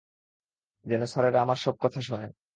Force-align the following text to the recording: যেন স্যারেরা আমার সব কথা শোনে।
যেন 0.85 1.01
স্যারেরা 1.05 1.39
আমার 1.41 1.55
সব 1.55 1.75
কথা 1.79 1.99
শোনে। 2.01 2.27